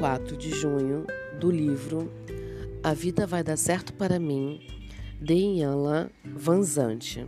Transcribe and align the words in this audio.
8 0.00 0.36
de 0.36 0.50
junho, 0.50 1.06
do 1.38 1.50
livro 1.50 2.10
A 2.82 2.94
Vida 2.94 3.26
Vai 3.26 3.42
Dar 3.42 3.56
Certo 3.56 3.92
para 3.92 4.18
Mim, 4.18 4.60
de 5.20 5.34
Ianla 5.34 6.10
Vanzante. 6.24 7.26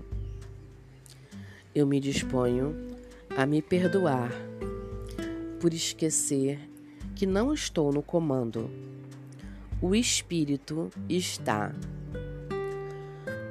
Eu 1.74 1.86
me 1.86 2.00
disponho 2.00 2.74
a 3.36 3.44
me 3.44 3.60
perdoar 3.60 4.30
por 5.60 5.72
esquecer 5.74 6.58
que 7.14 7.26
não 7.26 7.52
estou 7.52 7.92
no 7.92 8.02
comando. 8.02 8.70
O 9.80 9.94
espírito 9.94 10.90
está. 11.08 11.74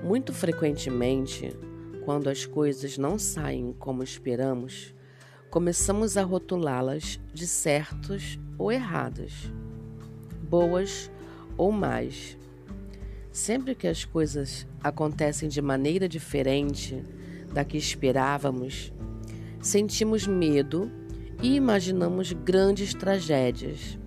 Muito 0.04 0.34
frequentemente, 0.34 1.50
quando 2.04 2.30
as 2.30 2.46
coisas 2.46 2.98
não 2.98 3.20
saem 3.20 3.74
como 3.78 4.04
esperamos, 4.04 4.94
começamos 5.52 6.16
a 6.16 6.24
rotulá-las 6.24 7.20
de 7.34 7.46
certos 7.46 8.40
ou 8.58 8.72
erradas, 8.72 9.52
boas 10.50 11.12
ou 11.58 11.74
más. 11.74 12.38
Sempre 13.34 13.76
que 13.76 13.86
as 13.86 14.06
coisas 14.06 14.66
acontecem 14.82 15.50
de 15.50 15.62
maneira 15.62 16.08
diferente 16.08 17.04
da 17.52 17.66
que 17.66 17.78
esperávamos, 17.78 18.94
sentimos 19.60 20.26
medo 20.26 20.90
e 21.44 21.54
imaginamos 21.56 22.32
grandes 22.32 22.94
tragédias. 22.94 24.00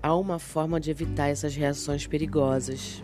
Há 0.00 0.14
uma 0.14 0.38
forma 0.38 0.78
de 0.78 0.92
evitar 0.92 1.26
essas 1.26 1.56
reações 1.56 2.06
perigosas. 2.06 3.02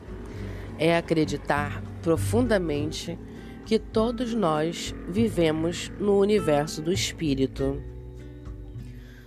É 0.78 0.96
acreditar 0.96 1.82
profundamente 2.02 3.18
que 3.66 3.80
todos 3.80 4.32
nós 4.32 4.94
vivemos 5.08 5.90
no 5.98 6.20
universo 6.20 6.80
do 6.80 6.92
espírito. 6.92 7.82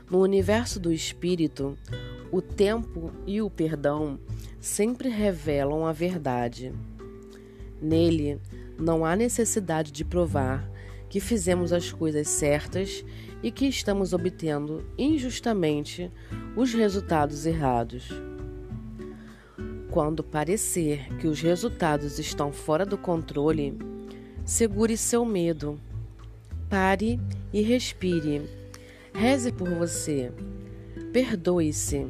No 0.09 0.19
universo 0.19 0.79
do 0.79 0.93
espírito, 0.93 1.77
o 2.31 2.41
tempo 2.41 3.11
e 3.27 3.41
o 3.41 3.49
perdão 3.49 4.17
sempre 4.57 5.09
revelam 5.09 5.85
a 5.85 5.91
verdade. 5.91 6.71
Nele, 7.81 8.39
não 8.77 9.03
há 9.03 9.13
necessidade 9.13 9.91
de 9.91 10.05
provar 10.05 10.71
que 11.09 11.19
fizemos 11.19 11.73
as 11.73 11.91
coisas 11.91 12.29
certas 12.29 13.03
e 13.43 13.51
que 13.51 13.65
estamos 13.65 14.13
obtendo 14.13 14.85
injustamente 14.97 16.09
os 16.55 16.73
resultados 16.73 17.45
errados. 17.45 18.07
Quando 19.91 20.23
parecer 20.23 21.13
que 21.17 21.27
os 21.27 21.41
resultados 21.41 22.19
estão 22.19 22.53
fora 22.53 22.85
do 22.85 22.97
controle, 22.97 23.77
Segure 24.49 24.97
seu 24.97 25.23
medo. 25.23 25.79
Pare 26.67 27.19
e 27.53 27.61
respire. 27.61 28.49
Reze 29.13 29.51
por 29.51 29.69
você. 29.69 30.31
Perdoe-se 31.13 32.07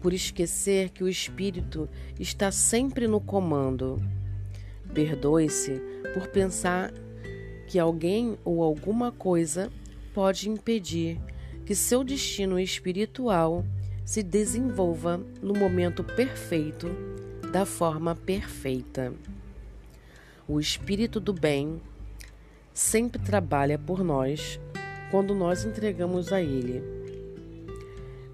por 0.00 0.14
esquecer 0.14 0.88
que 0.88 1.04
o 1.04 1.08
espírito 1.08 1.86
está 2.18 2.50
sempre 2.50 3.06
no 3.06 3.20
comando. 3.20 4.02
Perdoe-se 4.94 5.78
por 6.14 6.28
pensar 6.28 6.94
que 7.68 7.78
alguém 7.78 8.38
ou 8.42 8.62
alguma 8.62 9.12
coisa 9.12 9.70
pode 10.14 10.48
impedir 10.48 11.20
que 11.66 11.74
seu 11.74 12.02
destino 12.02 12.58
espiritual 12.58 13.62
se 14.02 14.22
desenvolva 14.22 15.20
no 15.42 15.52
momento 15.52 16.02
perfeito, 16.02 16.88
da 17.52 17.66
forma 17.66 18.14
perfeita. 18.16 19.12
O 20.48 20.60
Espírito 20.60 21.18
do 21.18 21.32
Bem 21.32 21.80
sempre 22.72 23.20
trabalha 23.20 23.76
por 23.76 24.04
nós 24.04 24.60
quando 25.10 25.34
nós 25.34 25.64
entregamos 25.64 26.32
a 26.32 26.40
Ele. 26.40 26.84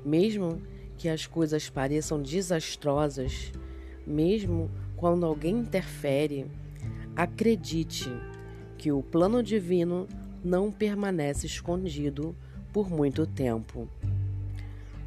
Mesmo 0.04 0.60
que 0.98 1.08
as 1.08 1.26
coisas 1.26 1.70
pareçam 1.70 2.20
desastrosas, 2.20 3.50
mesmo 4.06 4.70
quando 4.94 5.24
alguém 5.24 5.60
interfere, 5.60 6.44
acredite 7.16 8.10
que 8.76 8.92
o 8.92 9.02
plano 9.02 9.42
divino 9.42 10.06
não 10.44 10.70
permanece 10.70 11.46
escondido 11.46 12.36
por 12.74 12.90
muito 12.90 13.26
tempo. 13.26 13.88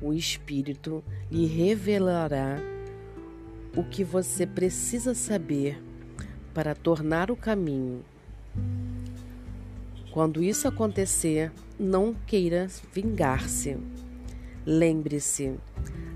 O 0.01 0.11
Espírito 0.11 1.03
lhe 1.29 1.45
revelará 1.45 2.57
o 3.77 3.83
que 3.83 4.03
você 4.03 4.47
precisa 4.47 5.13
saber 5.13 5.84
para 6.55 6.73
tornar 6.73 7.29
o 7.29 7.35
caminho. 7.35 8.01
Quando 10.11 10.41
isso 10.41 10.69
acontecer, 10.69 11.51
não 11.77 12.13
queira 12.25 12.67
vingar-se. 12.93 13.77
Lembre-se, 14.65 15.59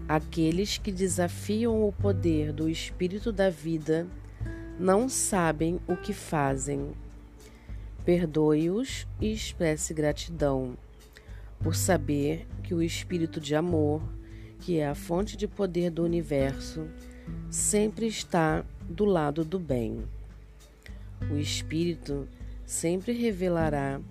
aqueles 0.08 0.78
que 0.78 0.94
desafiam 0.94 1.86
o 1.86 1.92
poder 1.92 2.54
do 2.54 2.70
espírito 2.70 3.34
da 3.34 3.50
vida 3.50 4.08
não 4.80 5.10
sabem 5.10 5.78
o 5.86 5.98
que 5.98 6.14
fazem. 6.14 6.94
Perdoe-os 8.06 9.06
e 9.20 9.34
expresse 9.34 9.94
gratidão 9.94 10.78
por 11.62 11.76
saber 11.76 12.48
que 12.64 12.74
o 12.74 12.82
espírito 12.82 13.42
de 13.42 13.54
amor, 13.54 14.02
que 14.62 14.80
é 14.80 14.88
a 14.88 14.96
fonte 14.96 15.36
de 15.36 15.50
poder 15.50 15.92
do 15.92 16.02
universo, 16.02 16.88
sempre 17.50 18.08
está 18.08 18.64
do 18.90 19.04
lado 19.04 19.44
do 19.44 19.60
bem. 19.60 20.06
O 21.32 21.38
Espírito 21.38 22.28
sempre 22.66 23.12
revelará 23.14 24.02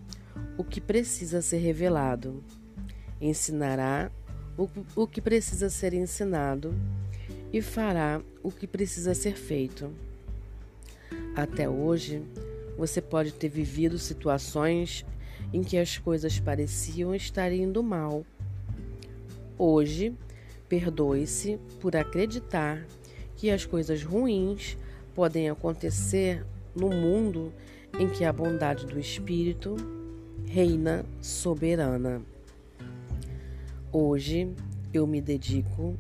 o 0.57 0.65
que 0.65 0.81
precisa 0.81 1.43
ser 1.43 1.59
revelado, 1.59 2.43
ensinará 3.21 4.11
o, 4.97 5.07
que 5.07 5.21
precisa 5.21 5.71
ser 5.71 5.95
ensinado 5.95 6.75
e 7.53 7.63
fará 7.63 8.21
o 8.43 8.51
que 8.51 8.67
precisa 8.67 9.15
ser 9.15 9.37
feito. 9.37 9.91
Até 11.35 11.69
hoje, 11.69 12.23
você 12.77 13.01
pode 13.01 13.33
ter 13.33 13.49
vivido 13.49 13.99
situações 13.99 15.05
em 15.53 15.63
que 15.63 15.79
as 15.79 15.99
coisas 15.99 16.39
pareciam 16.41 17.15
estar 17.15 17.53
indo 17.53 17.83
mal. 17.83 18.25
Hoje, 19.57 20.15
perdoe-se 20.69 21.59
por 21.81 21.97
acreditar 21.97 22.85
que 23.37 23.51
as 23.51 23.65
coisas 23.65 24.03
ruins 24.03 24.77
podem 25.15 25.49
acontecer 25.49 26.45
no 26.79 26.91
mundo 26.91 27.53
em 27.99 28.09
que 28.09 28.25
a 28.25 28.33
bondade 28.33 28.87
do 28.87 28.99
Espírito 28.99 29.75
reina 30.47 31.05
soberana. 31.21 32.23
Hoje 33.93 34.55
eu 34.95 35.07
me 35.07 35.21
dedico 35.21 35.99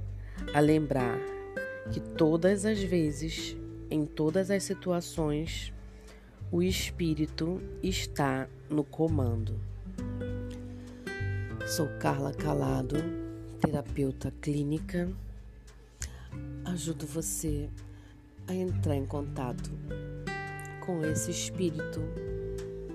a 0.55 0.61
lembrar 0.61 1.19
que 1.91 2.00
todas 2.00 2.65
as 2.65 2.81
vezes, 2.81 3.56
em 3.91 4.06
todas 4.06 4.50
as 4.50 4.62
situações, 4.62 5.72
o 6.53 6.62
Espírito 6.62 7.61
está 7.83 8.49
no 8.71 8.84
comando. 8.84 9.59
Sou 11.67 11.88
Carla 11.99 12.33
Calado, 12.33 12.97
terapeuta 13.61 14.33
clínica. 14.41 15.11
Ajudo 16.65 17.06
você 17.06 17.69
a 18.47 18.55
entrar 18.55 18.97
em 18.97 19.05
contato 19.05 19.71
com 20.88 21.04
esse 21.04 21.31
espírito 21.31 22.00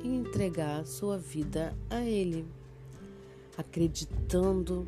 e 0.04 0.08
entregar 0.08 0.84
sua 0.84 1.16
vida 1.16 1.78
a 1.92 2.02
Ele, 2.02 2.44
acreditando 3.56 4.88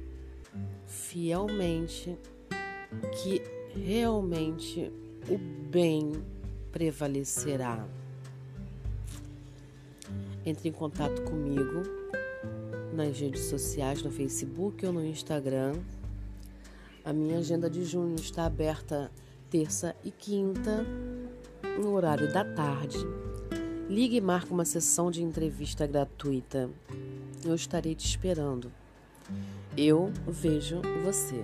fielmente 0.88 2.18
que 3.22 3.44
realmente 3.76 4.92
o 5.30 5.38
bem 5.70 6.14
prevalecerá. 6.72 7.88
Entre 10.44 10.70
em 10.70 10.72
contato 10.72 11.22
comigo 11.22 11.84
nas 12.92 13.20
redes 13.20 13.44
sociais, 13.44 14.02
no 14.02 14.10
Facebook 14.10 14.84
ou 14.84 14.92
no 14.92 15.06
Instagram. 15.06 15.76
A 17.04 17.14
minha 17.14 17.38
agenda 17.38 17.70
de 17.70 17.86
junho 17.86 18.16
está 18.16 18.48
aberta 18.48 19.12
terça 19.52 19.96
e 20.04 20.10
quinta 20.10 20.84
no 21.78 21.94
horário 21.94 22.32
da 22.32 22.44
tarde. 22.44 22.98
Ligue 23.90 24.18
e 24.18 24.22
marque 24.22 24.52
uma 24.52 24.66
sessão 24.66 25.12
de 25.12 25.22
entrevista 25.22 25.86
gratuita. 25.86 26.70
Eu 27.44 27.54
estarei 27.54 27.94
te 27.94 28.06
esperando. 28.06 28.72
Eu 29.78 30.12
vejo 30.28 30.82
você. 31.04 31.44